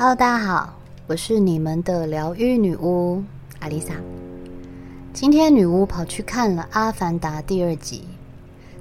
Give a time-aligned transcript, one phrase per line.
[0.00, 0.72] Hello，大家好，
[1.08, 3.22] 我是你们的疗愈女巫
[3.58, 3.96] 阿丽莎。
[5.12, 8.04] 今天女巫跑去看了《阿凡达》第二集。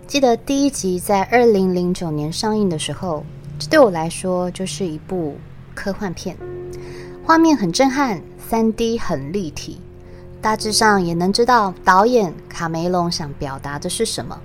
[0.08, 3.26] 记得第一集在二零零九年上映的时候，
[3.60, 5.36] 这对我来说就是一部
[5.76, 6.38] 科幻片，
[7.26, 9.82] 画面很震撼，三 D 很立体，
[10.42, 14.40] 大致上也能知道导演卡梅隆想表达的是什么。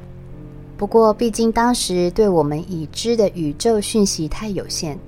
[0.76, 4.98] 不过，毕竟当时对我们已知的宇宙讯息太有限。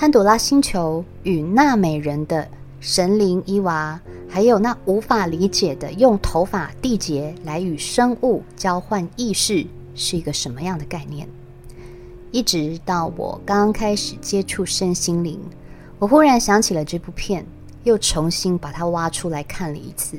[0.00, 2.46] 潘朵拉星球与纳美人的
[2.78, 9.66] 神灵伊娃，还有那无法理解的用头发缔结来与生物交换意识，
[9.96, 11.26] 是一个什么样的概念？
[12.30, 15.40] 一直到我刚开始接触身心灵，
[15.98, 17.44] 我忽然想起了这部片，
[17.82, 20.16] 又重新把它挖出来看了一次。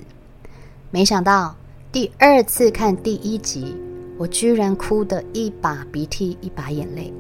[0.92, 1.56] 没想到
[1.90, 3.78] 第二次看第一集，
[4.18, 7.14] 我居然哭得一把鼻涕一把眼泪。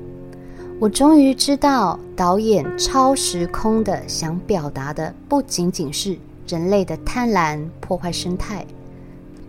[0.80, 8.66] 我终于知道，导演超时空的想表达的不仅仅是人类的贪婪破坏生态，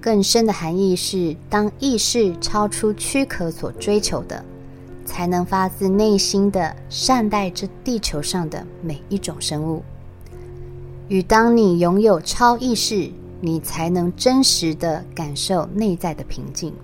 [0.00, 4.44] 更深的含义是，当意识超出躯壳所追求的，
[5.04, 9.84] 才能发自内心的善待这地球上的每一种生物。
[11.06, 13.08] 与当你拥有超意识，
[13.40, 16.74] 你才能真实的感受内在的平静。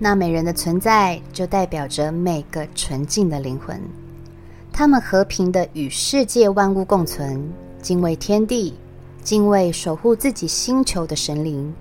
[0.00, 3.80] 那美人的存在，就代表着每个纯净的灵魂，
[4.72, 7.42] 他们和平的与世界万物共存，
[7.82, 8.74] 敬畏天地，
[9.24, 11.74] 敬畏守护自己星球的神灵。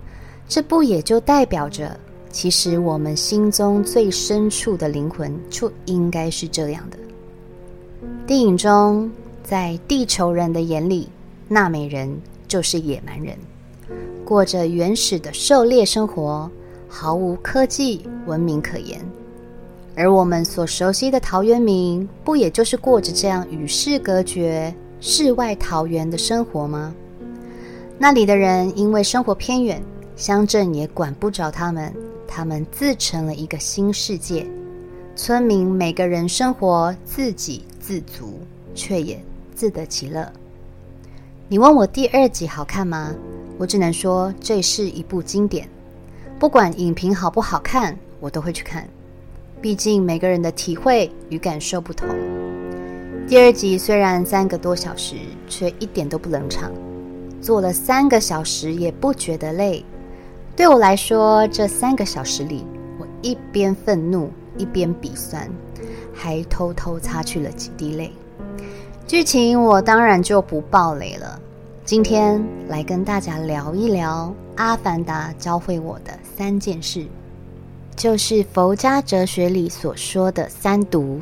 [0.47, 1.95] 这不也就代表着，
[2.31, 6.97] 其实我们心中最深处的灵魂，就应该是这样的。
[8.25, 9.11] 电影中，
[9.43, 11.07] 在地球人的眼里，
[11.47, 13.37] 纳美人就是野蛮人，
[14.25, 16.49] 过着原始的狩猎生活。
[16.87, 18.99] 毫无科技文明可言，
[19.95, 26.93] 而我们所熟悉的陶渊明，不也就是过着这样与世隔绝、世外桃源的生活吗？
[27.99, 29.81] 那里的人因为生活偏远，
[30.15, 31.93] 乡镇也管不着他们，
[32.27, 34.47] 他们自成了一个新世界。
[35.15, 38.39] 村民每个人生活自给自足，
[38.75, 39.19] 却也
[39.55, 40.31] 自得其乐。
[41.49, 43.15] 你问我第二集好看吗？
[43.57, 45.67] 我只能说这是一部经典。
[46.39, 48.87] 不管影评好不好看，我都会去看。
[49.59, 52.07] 毕竟每个人的体会与感受不同。
[53.27, 55.15] 第二集虽然三个多小时，
[55.47, 56.71] 却一点都不冷场。
[57.41, 59.83] 做了三个小时也不觉得累。
[60.55, 62.63] 对我来说，这三个小时里，
[62.99, 65.49] 我一边愤怒，一边鼻酸，
[66.13, 68.11] 还偷偷擦去了几滴泪。
[69.07, 71.39] 剧情我当然就不爆雷了。
[71.83, 74.27] 今天来跟大家聊一聊
[74.57, 77.03] 《阿凡达》教会我的三件事，
[77.95, 81.19] 就是佛家哲学里所说的三毒：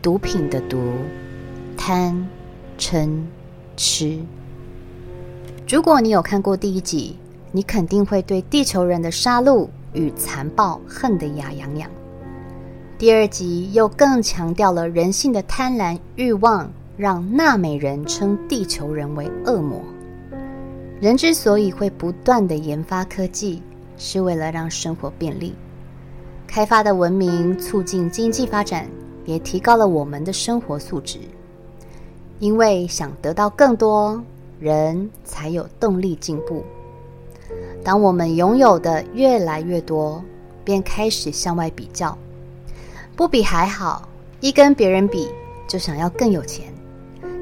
[0.00, 0.78] 毒品的毒、
[1.76, 2.14] 贪、
[2.78, 3.10] 嗔、
[3.76, 4.20] 痴。
[5.68, 7.16] 如果你有看过第一集，
[7.50, 11.90] 你肯定会对地球人的杀戮与残暴恨得牙痒痒。
[12.96, 19.82] 第二集又更强调了人性的贪婪欲望，让纳美人称地球人为恶魔。
[21.00, 23.60] 人之所以会不断的研发科技，
[23.96, 25.54] 是为了让生活便利。
[26.46, 28.88] 开发的文明促进经济发展，
[29.24, 31.18] 也提高了我们的生活素质。
[32.38, 34.22] 因为想得到更多，
[34.58, 36.64] 人才有动力进步。
[37.84, 40.22] 当我们拥有的越来越多，
[40.64, 42.16] 便开始向外比较，
[43.16, 44.08] 不比还好，
[44.40, 45.28] 一跟别人比，
[45.68, 46.72] 就想要更有钱，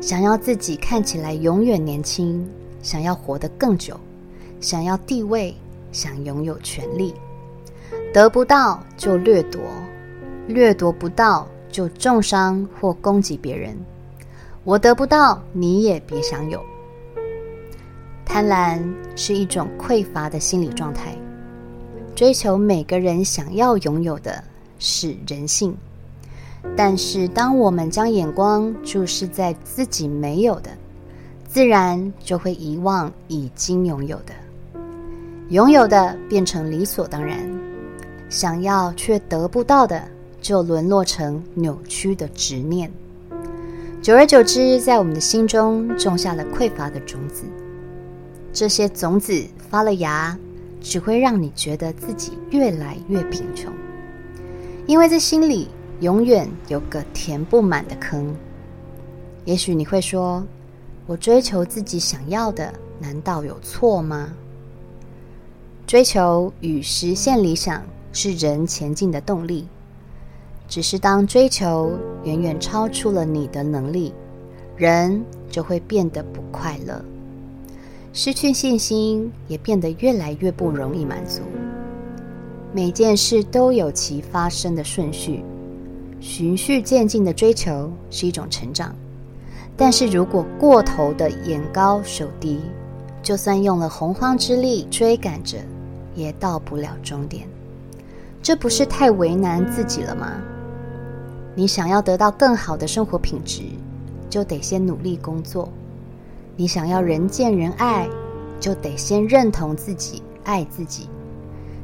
[0.00, 2.48] 想要自己看起来永远年轻。
[2.82, 3.94] 想要活得更久，
[4.58, 5.54] 想要地位，
[5.92, 7.14] 想拥有权利，
[8.12, 9.60] 得不到就掠夺，
[10.46, 13.76] 掠夺不到就重伤或攻击别人。
[14.64, 16.60] 我得不到，你也别想有。
[18.24, 18.80] 贪婪
[19.16, 21.16] 是一种匮乏的心理状态，
[22.14, 24.44] 追求每个人想要拥有的
[24.78, 25.76] 是人性。
[26.76, 30.70] 但是，当我们将眼光注视在自己没有的，
[31.48, 34.34] 自然就会遗忘已经拥有的，
[35.50, 37.36] 拥有的变成理所当然，
[38.28, 40.00] 想要却得不到的，
[40.40, 42.88] 就沦落成扭曲的执念。
[44.00, 47.42] 久而久之，在我们的心中种下了匮乏的种子。
[48.52, 50.38] 这些种子发了芽，
[50.80, 53.72] 只会让你觉得自己越来越贫穷，
[54.86, 55.68] 因为在心里
[55.98, 58.32] 永远有个填不满的坑。
[59.44, 60.44] 也许你会说。
[61.06, 64.28] 我追求自己想要的，难道有错吗？
[65.90, 67.82] 追求与实现理想
[68.12, 69.66] 是人前进的动力，
[70.68, 71.90] 只是当追求
[72.22, 74.14] 远远超出了你的能力，
[74.76, 75.20] 人
[75.50, 77.04] 就会变得不快乐，
[78.12, 81.40] 失去信心，也变得越来越不容易满足。
[82.72, 85.42] 每件事都有其发生的顺序，
[86.20, 88.94] 循序渐进的追求是一种成长。
[89.76, 92.60] 但是如果过头的眼高手低，
[93.24, 95.58] 就算用了洪荒之力追赶着，
[96.20, 97.48] 也到不了终点。
[98.42, 100.32] 这不是太为难自己了吗？
[101.54, 103.62] 你想要得到更好的生活品质，
[104.28, 105.68] 就得先努力工作；
[106.56, 108.08] 你想要人见人爱，
[108.58, 111.08] 就得先认同自己、爱自己；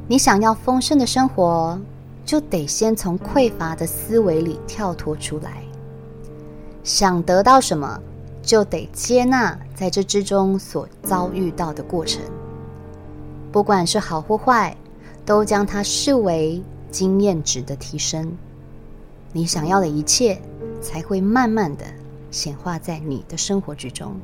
[0.07, 1.79] 你想要丰盛的生活，
[2.25, 5.63] 就得先从匮乏的思维里跳脱出来。
[6.83, 7.99] 想得到什么，
[8.41, 12.21] 就得接纳在这之中所遭遇到的过程，
[13.51, 14.75] 不管是好或坏，
[15.25, 16.61] 都将它视为
[16.91, 18.31] 经验值的提升。
[19.33, 20.39] 你想要的一切，
[20.81, 21.85] 才会慢慢的
[22.31, 24.15] 显化在你的生活之中。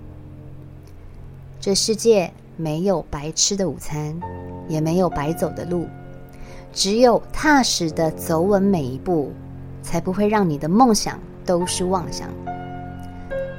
[1.60, 4.20] 这世界没有白吃的午餐，
[4.68, 5.88] 也没有白走的路，
[6.74, 9.32] 只有踏实的走稳每一步，
[9.82, 12.30] 才不会让你的梦想都是妄想。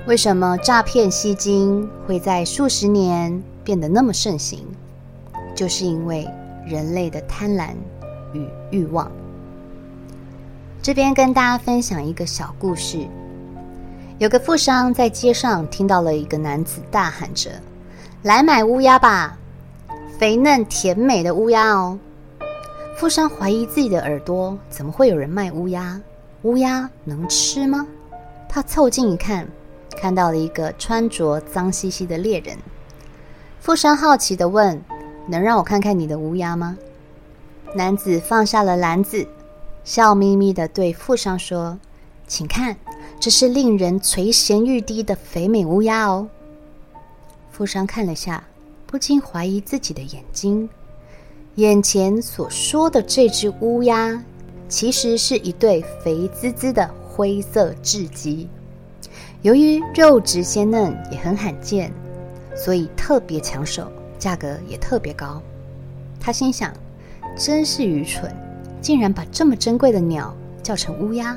[0.06, 4.66] 为什么诈骗吸金会在数十年变得那么盛行？
[5.54, 6.28] 就是因为
[6.66, 7.68] 人类的贪婪
[8.32, 9.10] 与欲望。
[10.82, 13.06] 这边跟大家分享一个小故事：
[14.18, 17.50] 有个富商在街上听到了一个男子大喊着
[18.22, 19.38] ：“来买乌鸦吧，
[20.18, 21.98] 肥嫩甜美的乌鸦哦！”
[22.96, 26.00] 富商怀疑自己的耳朵，怎么会有人卖乌鸦？
[26.42, 27.86] 乌鸦能吃吗？
[28.48, 29.46] 他凑近一看。
[29.96, 32.58] 看到了一个穿着脏兮兮的猎人，
[33.60, 34.78] 富商好奇的问
[35.26, 36.78] ：“能让我看看你的乌鸦吗？”
[37.74, 39.26] 男子放下了篮子，
[39.82, 41.78] 笑眯眯的对富商说
[42.26, 42.76] ：“请看，
[43.18, 46.28] 这是令人垂涎欲滴的肥美乌鸦哦。”
[47.50, 48.44] 富商看了下，
[48.86, 50.68] 不禁怀疑自己的眼睛，
[51.56, 54.22] 眼前所说的这只乌鸦，
[54.68, 58.48] 其实是一对肥滋滋的灰色雉鸡。
[59.42, 61.92] 由于肉质鲜嫩，也很罕见，
[62.56, 63.90] 所以特别抢手，
[64.24, 65.42] 价格也特别高。
[66.18, 66.72] 他心想：
[67.36, 68.34] 真是愚蠢，
[68.80, 71.36] 竟然把这么珍贵的鸟叫成乌鸦。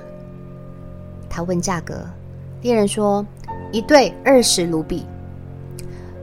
[1.29, 2.07] 他问价格，
[2.61, 3.25] 猎人说：
[3.73, 5.05] 一对二十卢比。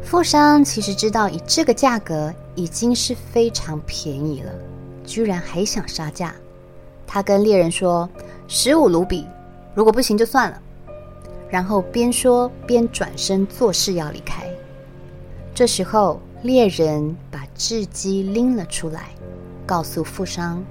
[0.03, 4.51] 富商其实知道以这个价格已经是非常便宜了，
[5.05, 6.35] 居然还想杀价。
[7.07, 8.09] 他跟猎人说：
[8.49, 9.27] 十五卢比，
[9.75, 10.59] 如果不行就算了。
[11.51, 14.45] 然后边说边转身做事要离开。
[15.55, 19.09] 这时候，猎人把雉鸡拎了出来，
[19.65, 20.63] 告诉富商：“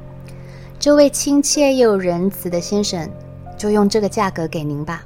[0.78, 3.10] 这位亲切又仁慈的先生，
[3.58, 5.04] 就用这个价格给您吧。”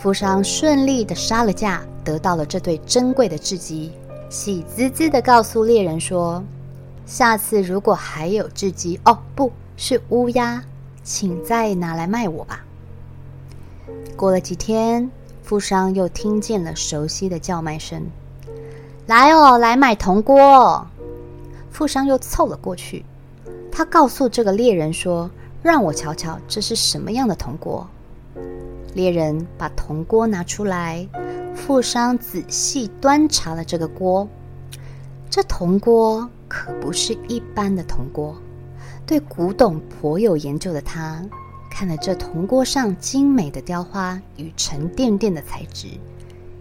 [0.00, 3.90] 富商顺利的杀了价，得到了这对珍贵的雉鸡，
[4.28, 6.44] 喜滋滋的告诉猎人说
[7.04, 10.62] ：“下次如果还有雉鸡，哦，不是乌鸦，
[11.02, 12.64] 请再拿来卖我吧。”
[14.14, 15.10] 过了几天，
[15.42, 18.00] 富商又听见了熟悉的叫卖声
[19.06, 20.86] ：“来哦，来买铜锅！”
[21.70, 23.04] 富商又凑了过去，
[23.70, 25.30] 他告诉这个猎人说
[25.62, 27.88] ：“让我瞧瞧这是什么样的铜锅。”
[28.94, 31.08] 猎人把铜锅拿出来，
[31.54, 34.28] 富商仔细端查了这个锅。
[35.30, 38.34] 这铜锅可不是一般的铜锅，
[39.06, 41.22] 对古董颇有研究的他。
[41.70, 45.86] 看了这铜锅上精美的雕花与沉甸甸的材质，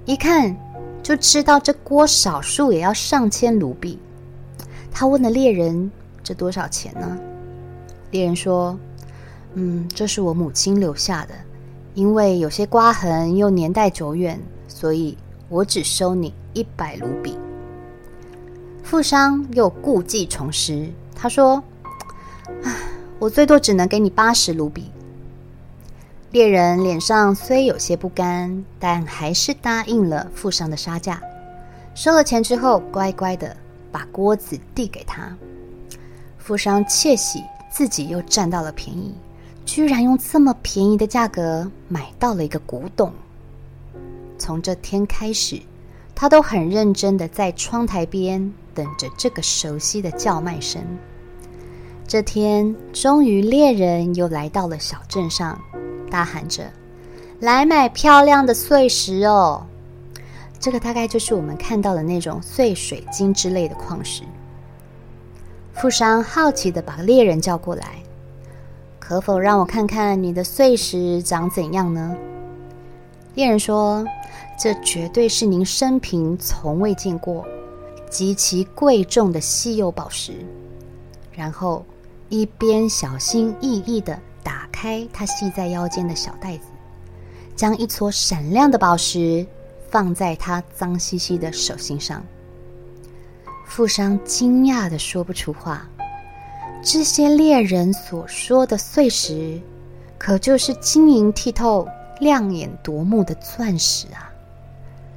[0.05, 0.55] 一看
[1.01, 3.98] 就知道这锅少数也要上千卢比。
[4.91, 5.91] 他问了猎人
[6.24, 7.18] ：“这多少钱呢？”
[8.12, 8.77] 猎人说
[9.53, 11.34] ：“嗯，这是我母亲留下的，
[11.94, 17.38] 因为有些刮痕又年代久远，所以我只收你一百卢比。”
[18.84, 21.63] 富商又故技重施，他说
[22.63, 22.75] ：“唉，
[23.20, 24.91] 我最多只能给你八十卢比。”
[26.31, 31.19] 猎人脸上虽有些不甘，但还是答应了富商的杀价。
[31.95, 33.57] 收了钱之后，乖乖的
[33.91, 35.36] 把锅子递给他。
[36.38, 39.15] 富商窃喜自己又占到了便宜，
[39.65, 43.12] 居然用这么便宜的价格买到了一个古董。
[44.38, 45.59] 从这天开始，
[46.13, 50.79] 他都很认真的在窗台边等着这个熟悉的叫卖声。
[52.07, 55.59] 这天，终于猎人又来到了小镇上。
[56.10, 56.72] 大喊着
[57.39, 59.66] ：“来买漂亮的碎石哦！”
[60.60, 64.24] 这个大概就是我们看到的那种碎水晶之类的矿石。
[65.74, 68.04] 富商好奇的把猎人叫过来
[69.00, 72.16] ：“可否让我看看你的碎石长怎样呢？”
[73.36, 74.06] 猎人说
[74.60, 77.46] ：“这绝对是您生平从未见过、
[78.10, 80.34] 极其贵重的稀有宝石。”
[81.32, 81.86] 然后
[82.28, 86.65] 一边小心翼翼地打开他系在腰间的小袋子，
[87.55, 89.46] 将一撮闪亮的宝石
[89.89, 92.24] 放在他脏兮兮的手心上。
[93.65, 95.88] 富商惊讶的说不出话。
[96.81, 99.62] 这些猎人所说的碎石，
[100.17, 101.86] 可就是晶莹剔透、
[102.22, 104.31] 亮眼夺目的钻石啊！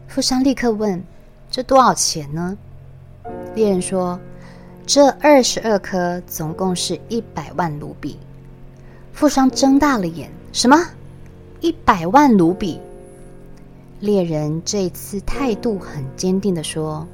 [0.09, 1.03] 富商立刻问
[1.51, 2.59] ：“这多少钱呢？”
[3.55, 4.19] 猎人说
[4.85, 8.19] ：“这二十二颗，总共是一百万卢比。”
[9.13, 10.77] 富商睁大了眼：“什么？
[11.61, 12.81] 一百万卢比？”
[14.01, 17.07] 猎人这次态度很坚定的说：“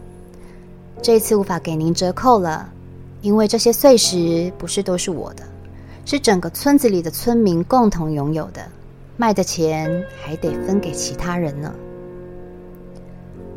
[1.02, 2.73] 这次无法给您折扣了。”
[3.21, 5.43] 因为这些碎石不是都是我的，
[6.05, 8.64] 是整个村子里的村民共同拥有的，
[9.17, 11.75] 卖的钱还得分给其他人呢。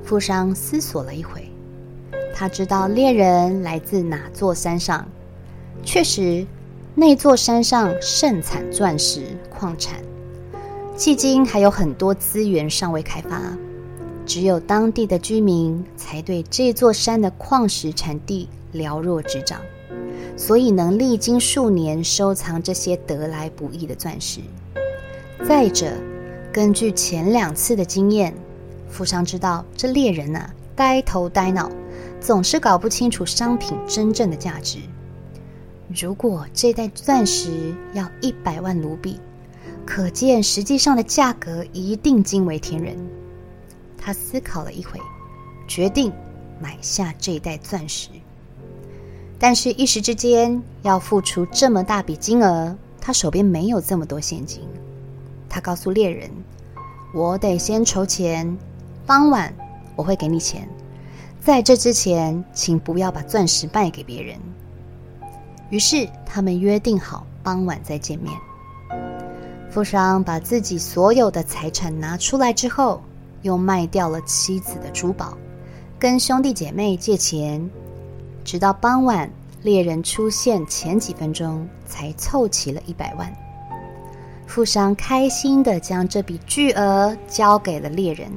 [0.04, 1.48] 富商思索了一回，
[2.34, 5.08] 他知道猎人来自哪座山上，
[5.84, 6.44] 确实，
[6.94, 10.00] 那座山上盛产钻石矿产，
[10.98, 13.42] 迄今还有很多资源尚未开发，
[14.26, 18.48] 只有当地的居民才对这座山的矿石产地。
[18.74, 19.60] 了若指掌，
[20.38, 24.40] 所以能历经数年收藏这些得来不易的钻石。
[25.46, 25.92] 再者，
[26.54, 28.34] 根据前两次的经验，
[28.90, 31.70] 富商知道这猎人呐呆头呆脑，
[32.22, 34.78] 总是搞不清楚商品真正的价值。
[35.94, 39.20] 如果这袋钻石要一百万卢比，
[39.86, 42.98] 可见实际上的价格一定惊为天人。
[43.98, 45.00] 他思考了一会，
[45.68, 46.12] 决定
[46.60, 48.10] 买下这袋钻石。
[49.38, 54.62] 但是，一时之间要付出这么大笔金额，他手边没有这么多现金。
[55.50, 56.30] 他告诉猎人
[57.14, 58.58] ：“我得先筹钱，
[59.06, 59.54] 傍晚
[59.96, 60.70] 我会给你钱。
[61.42, 64.40] 在这之前，请不要把钻石卖给别人。”
[65.72, 68.32] 于是，他们约定好傍晚再见面。
[69.70, 73.02] 富商把自己所有的财产拿出来之后，
[73.42, 75.38] 又卖掉了妻子的珠宝，
[75.98, 77.68] 跟兄弟姐妹借钱。
[78.44, 79.32] 直到傍晚，
[79.64, 83.34] 猎人出现前几分钟，才凑齐了一百万。
[84.46, 88.30] 富商开心的将这笔巨额交给了猎人。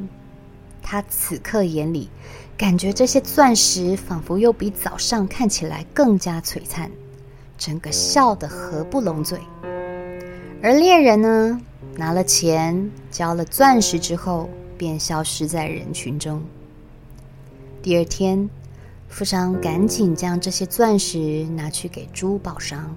[0.80, 2.08] 他此刻眼里，
[2.56, 6.88] 感觉这些钻石仿佛又比早上看起来更加璀璨，
[7.56, 9.38] 整个笑得合不拢嘴。
[10.62, 11.60] 而猎人呢，
[11.96, 16.42] 拿了钱，交了钻石之后，便消失在人群中。
[17.82, 18.48] 第二天。
[19.06, 22.96] 富商赶紧将这些钻石拿去给珠宝商，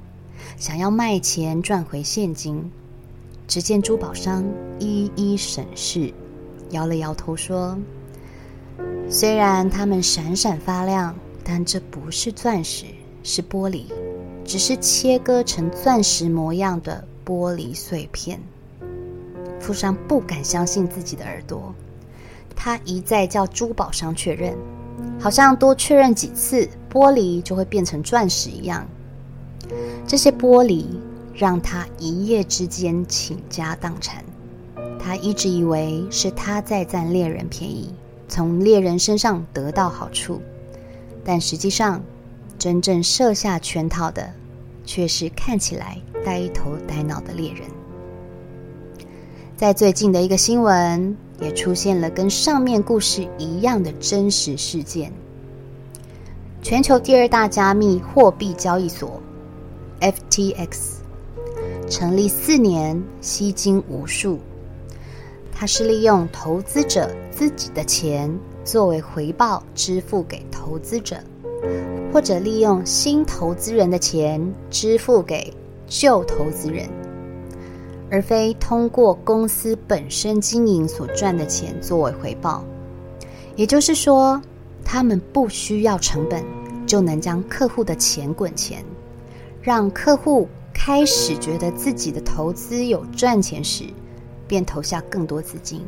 [0.58, 2.72] 想要卖钱赚回现金。
[3.48, 4.44] 只见珠宝商
[4.80, 6.12] 一一审视，
[6.72, 7.78] 摇了摇头说
[9.08, 12.88] ：“虽然它们闪闪发亮，但这不是钻石，
[13.22, 13.84] 是玻璃，
[14.48, 18.40] 只是切割成钻石模样的玻璃碎片。”
[19.60, 21.76] 富商不敢相信自己的耳朵，
[22.56, 24.58] 他一再叫珠宝商确认。
[25.20, 28.88] 好像多确认几次，玻璃就会变成钻石一样。
[30.08, 30.86] 这些玻璃
[31.34, 34.24] 让他一夜之间倾家荡产。
[35.00, 37.94] 他一直以为是他在占猎人便宜，
[38.28, 40.42] 从猎人身上得到好处，
[41.24, 42.02] 但实际上，
[42.58, 44.32] 真正设下圈套的，
[44.86, 47.62] 却是看起来呆头呆脑的猎人。
[49.56, 51.16] 在最近的一个新闻。
[51.40, 55.14] 也出现了跟上面故事一样的真实事件。
[56.64, 59.22] 全球第二大加密货币交易所
[60.02, 60.96] FTX
[61.88, 64.40] 成立四年，吸金无数。
[65.52, 71.18] 它是利用投资者自己的钱作为回报支付给投资者，
[72.18, 75.54] 或者利用新投资人的钱支付给
[75.86, 76.90] 旧投资人。
[78.10, 82.66] 而非通过公司本身经营所赚的钱作为回报，
[83.56, 84.42] 也就是说，
[84.84, 86.44] 他们不需要成本
[86.88, 88.84] 就能将客户的钱滚钱，
[89.62, 93.84] 让客户开始觉得自己的投资有赚钱时，
[94.48, 95.84] 便投下更多资金。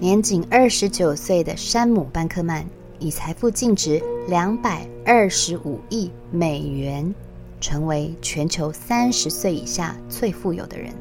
[0.00, 2.66] 年仅二十九岁的山姆·班克曼
[3.00, 7.12] 以财富净值两百二十五亿美元。
[7.62, 10.94] 成为全球三十岁以下最富有的人，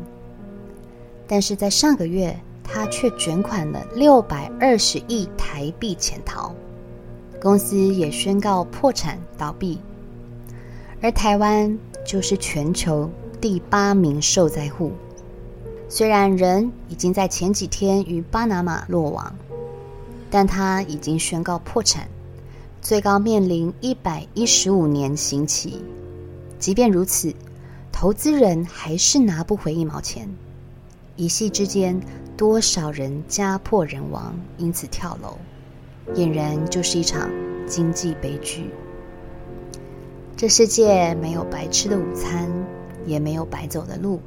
[1.25, 6.53] 但是在上个月，他却卷款了六百二十亿台币潜逃，
[7.41, 9.79] 公司也宣告破产倒闭，
[11.01, 14.91] 而台湾就是全球第八名受灾户。
[15.87, 19.33] 虽然人已经在前几天于巴拿马落网，
[20.29, 22.07] 但他已经宣告破产，
[22.81, 25.83] 最高面临一百一十五年刑期。
[26.59, 27.33] 即便如此，
[27.91, 30.29] 投资人还是拿不回一毛钱。
[31.15, 31.99] 一夕之间，
[32.37, 35.37] 多少人家破人亡，因此跳楼，
[36.13, 37.29] 俨然就是一场
[37.67, 38.69] 经济悲剧。
[40.37, 42.49] 这世界没有白吃的午餐，
[43.05, 44.21] 也没有白走的路。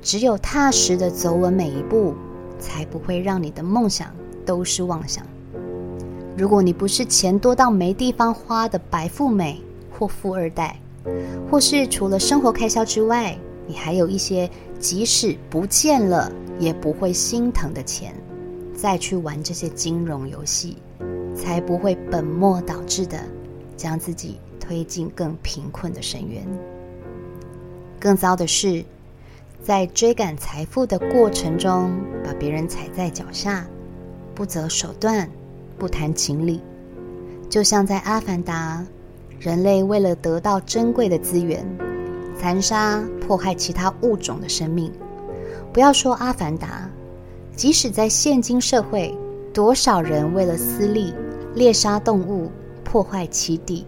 [0.00, 2.14] 只有踏实的走稳每一步，
[2.58, 5.26] 才不会让你的梦想都是妄想。
[6.36, 10.76] 如果你不是钱多到没地方花的白富美或富二代，
[11.50, 18.14] 或是除了生活开销之外，你还有一些即使不见了也不会心疼的钱，
[18.74, 20.78] 再去玩这些金融游戏，
[21.34, 23.18] 才不会本末倒置的
[23.76, 26.46] 将自己推进更贫困的深渊。
[28.00, 28.84] 更糟的是。
[29.64, 31.92] 在追赶财富的过程中，
[32.24, 33.64] 把别人踩在脚下，
[34.34, 35.28] 不择手段，
[35.78, 36.60] 不谈情理，
[37.48, 38.84] 就像在《阿凡达》，
[39.44, 41.66] 人类为了得到珍贵的资源，
[42.38, 44.90] 残杀迫害其他物种的生命。
[45.72, 46.90] 不要说《阿凡达》，
[47.56, 49.16] 即使在现今社会，
[49.52, 51.14] 多少人为了私利
[51.54, 52.50] 猎杀动物，
[52.84, 53.86] 破坏栖地，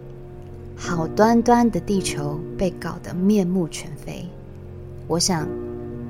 [0.75, 4.25] 好端端的地球被搞得面目全非。
[5.07, 5.47] 我想。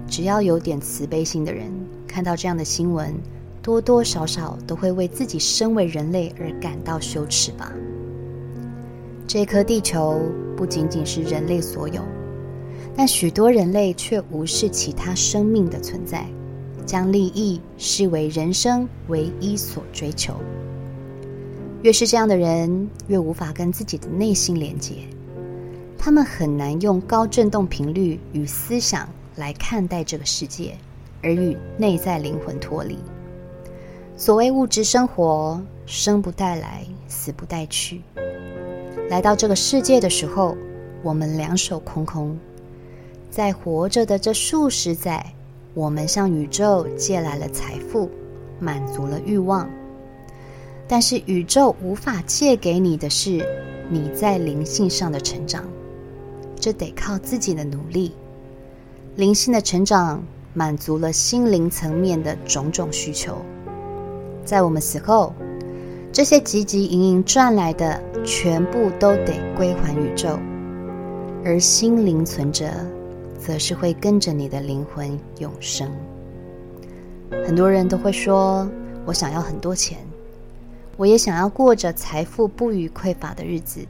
[0.08, 1.66] 只要有点慈悲心的人，
[2.08, 3.12] 看到这样的新闻，
[3.66, 7.74] 多多少少都会为自己身为人类而感到羞耻吧。
[9.26, 10.22] 这颗地球
[10.56, 12.00] 不仅仅是人类所有，
[12.96, 16.28] 但许多人类却无视其他生命的存在，
[16.86, 20.36] 将利益视为人生唯一所追求。
[21.82, 24.98] 越是这样的人，越无法跟自己的内心连接，
[25.98, 29.10] 他们很难用高振动频率与思想。
[29.38, 30.78] 来看待这个世界，
[31.24, 33.00] 而与内在灵魂脱离。
[34.18, 38.02] 所谓物质生活，生不带来，死不带去。
[39.10, 40.56] 来到这个世界的时候，
[41.04, 42.38] 我们两手空空。
[43.30, 45.34] 在活着的这数十载，
[45.74, 48.10] 我们向宇宙借来了财富，
[48.58, 49.70] 满足了欲望。
[50.88, 53.46] 但是宇宙无法借给你的是
[53.90, 55.66] 你在灵性上的成长，
[56.58, 58.14] 这得靠自己的努力。
[59.18, 60.24] 灵性的成长
[60.54, 63.38] 满足了心灵层面的种种需求，
[64.46, 65.34] 在我们死后，
[66.14, 70.40] 这些汲汲营营赚来的全部都得归还宇宙，
[71.44, 72.68] 而心灵存折
[73.40, 75.92] 则是会跟着你的灵魂永生。
[77.46, 78.70] 很多人都会说
[79.06, 79.98] ：“我想要很多钱，
[80.96, 83.86] 我也想要过着财富不予匮乏的日子，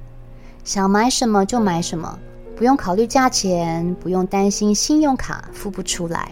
[0.64, 2.18] 想买什么就买什么。”
[2.56, 6.32] 不用考虑价钱，不用担心信用卡付不出来。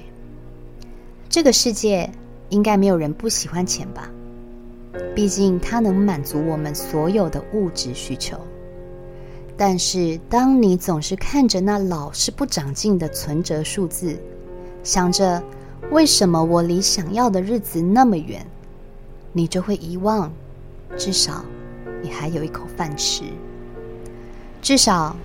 [1.28, 2.10] 这个世界
[2.50, 4.10] 应该没有人不喜欢钱吧？
[5.16, 8.38] 毕竟它能满足我们所有的物质需求。
[9.56, 14.18] 但是，当你总是看着那老是不长进的存折数字，
[14.84, 15.42] 想着
[15.92, 18.46] 为什么我离想要的日子那么远，
[19.32, 20.32] 你就会遗忘，
[20.98, 21.46] 至少
[22.02, 23.24] 你还有一口饭吃，
[24.62, 25.16] 至少。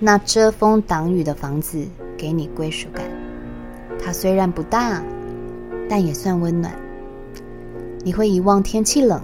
[0.00, 1.84] 那遮风挡雨的房子
[2.16, 3.04] 给你归属感，
[4.00, 5.02] 它虽然不大，
[5.88, 6.72] 但也算温暖。
[8.04, 9.22] 你会遗忘天气冷，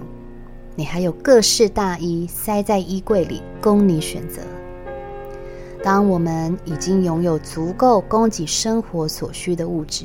[0.75, 4.41] 你还有各式大衣塞在衣柜里供你选择。
[5.83, 10.03] 当我们已经拥有足够供给生活所需的物质，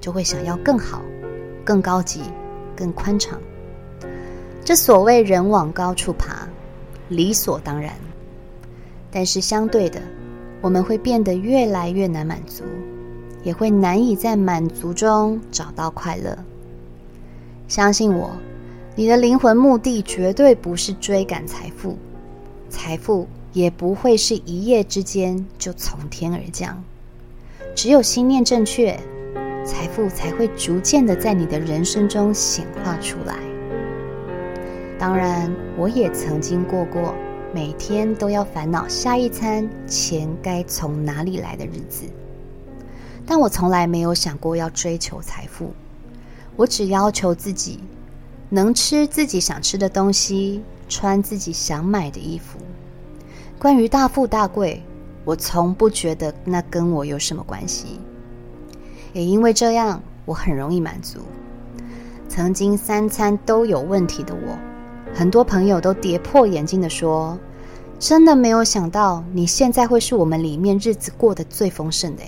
[0.00, 1.02] 就会想要更好、
[1.64, 2.22] 更高级、
[2.74, 3.38] 更宽敞。
[4.64, 6.48] 这所谓人往高处爬，
[7.08, 7.92] 理所当然。
[9.10, 10.00] 但是相对的，
[10.62, 12.64] 我们会变得越来越难满足，
[13.42, 16.36] 也会难以在满足中找到快乐。
[17.68, 18.30] 相信我，
[18.94, 21.96] 你的灵魂目的绝对不是追赶财富，
[22.68, 26.82] 财富也不会是一夜之间就从天而降。
[27.74, 28.98] 只有心念正确，
[29.64, 33.36] 财富才会逐渐的在你的人生中显化出来。
[34.98, 37.14] 当然，我也曾经过过。
[37.54, 42.06] 每天都要烦恼下一餐钱该从哪里来的日子，
[43.26, 45.72] 但我从来没有想过要追求财富。
[46.56, 47.80] 我只要求自己
[48.50, 52.58] 能吃自己想吃的东西，穿自己想买的衣服。
[53.58, 54.82] 关于大富大贵，
[55.24, 58.00] 我从不觉得那跟我有什么关系。
[59.12, 61.20] 也因为这样，我很容易满足。
[62.28, 64.58] 曾经三餐都有问题的我。
[65.14, 67.38] 很多朋友都跌破眼镜的说
[67.98, 72.22] ：“真的没有想到你现在会是我们里面日子过得最丰盛的。”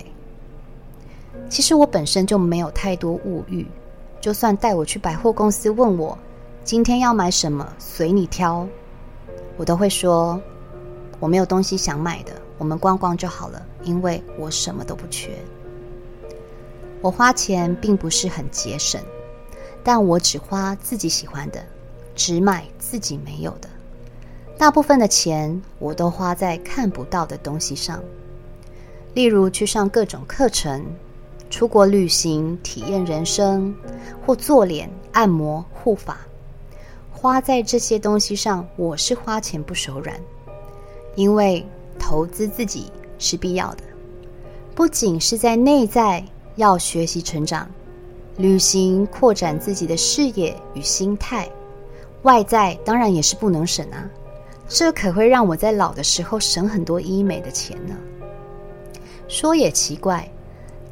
[1.48, 3.66] 其实我本身就没有太多物欲，
[4.20, 6.18] 就算带我去百货公司，问我
[6.64, 8.66] 今天要买什么，随你挑，
[9.56, 10.40] 我都会说
[11.20, 15.30] 我没有东西想买的，我们逛逛就好了，因为我什么都不缺。
[17.00, 19.00] 我花钱并不是很节省，
[19.84, 21.62] 但我只花自己喜欢的，
[22.14, 23.68] 只买自己没有的。
[24.56, 28.02] 大部分的钱我都花在看不到的东西上，
[29.12, 30.82] 例如去上各种课程、
[31.54, 33.72] 出国旅行、体验人生，
[34.26, 36.18] 或做脸、按摩、护发。
[37.12, 40.20] 花在这些东西上，我是花钱不手软，
[41.14, 41.64] 因为
[41.96, 42.90] 投资自己
[43.20, 43.84] 是必要的，
[44.74, 46.24] 不仅是在内在。
[46.56, 47.70] 要学习成长，
[48.36, 51.48] 旅行扩展自己的视野与心态，
[52.22, 54.10] 外在当然也是不能省啊！
[54.68, 57.94] 这可会让我在老的时候省很多医美的钱呢。
[59.28, 60.28] 说也奇怪，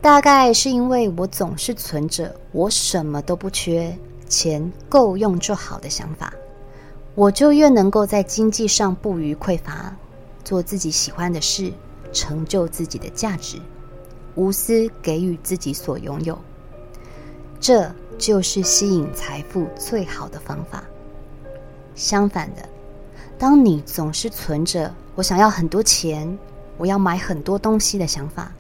[0.03, 3.97] 大概是因为我总是存着我什么都不缺，
[4.29, 6.35] 钱够用就好的想法，
[7.15, 9.95] 我就越能够在经济上不予匮乏，
[10.43, 11.73] 做自己喜欢的事，
[12.13, 13.59] 成就自己的价值。
[14.35, 16.37] 无私给予自己所拥有，
[17.61, 17.89] 这
[18.19, 20.83] 就是吸引财富最好的方法。
[21.95, 22.69] 相反的，
[23.39, 26.37] 当你总是存着“我想要很多钱，
[26.77, 28.51] 我要买很多东西”的想法，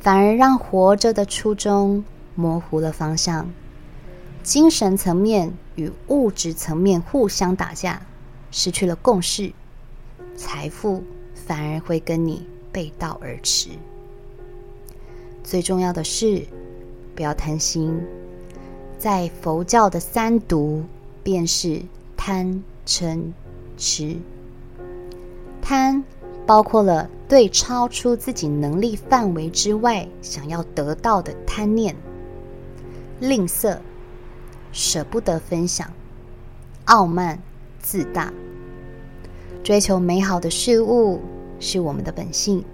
[0.00, 2.02] 反而让活着的初衷
[2.34, 3.50] 模糊了方向，
[4.42, 8.00] 精神层面与物质层面互相打架，
[8.50, 9.52] 失去了共识，
[10.34, 13.68] 财富反而会跟你背道而驰。
[15.44, 16.46] 最重要的是，
[17.14, 18.00] 不要贪心。
[18.98, 20.84] 在佛教的三毒，
[21.22, 21.82] 便是
[22.16, 23.32] 贪、嗔、
[23.76, 24.16] 痴。
[25.60, 26.02] 贪
[26.50, 31.94] 包括了对超出自己能力范围之外想要得到的贪念；
[33.20, 33.78] 吝啬、
[34.72, 35.86] 舍不得分享；
[36.86, 37.40] 傲慢、
[37.78, 38.32] 自大。
[39.62, 41.20] 追求美好的事物
[41.60, 42.64] 是我们的本性。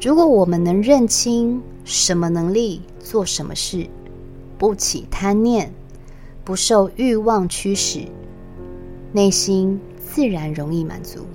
[0.00, 3.86] 如果我们能认清什么能力做什么事，
[4.56, 5.70] 不起贪念，
[6.44, 8.06] 不受欲望驱使，
[9.12, 11.26] 内心自然容易满足。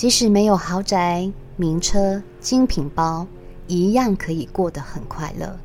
[0.00, 3.26] 即使没有豪宅、名车、精品包，
[3.66, 5.58] 一样可以过得很快乐。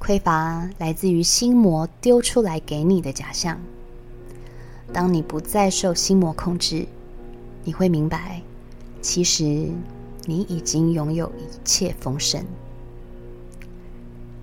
[0.00, 3.56] 匮乏来自于心魔丢出来给你的假象。
[4.92, 6.88] 当你不再受心魔控制，
[7.62, 8.42] 你会明白。
[9.00, 9.44] 其实，
[10.24, 12.44] 你已经拥有一切丰盛。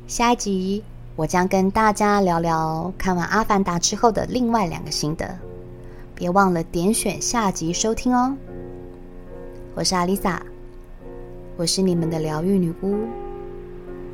[0.07, 0.81] 下一集，
[1.17, 5.37] 我将跟大家聊聊看完《阿凡达》之后的另外两个心得，
[6.21, 8.37] 别忘了点选下集收听哦。
[9.73, 10.39] 我是阿丽萨，
[11.57, 12.95] 我是你们的疗愈女巫，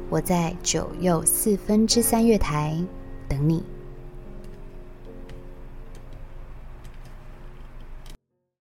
[0.10, 2.78] 我在九又四分之三月台
[3.28, 3.62] 等你。